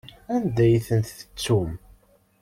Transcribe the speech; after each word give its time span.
Anda 0.35 0.61
ay 0.65 0.77
ten-tettum? 0.87 1.71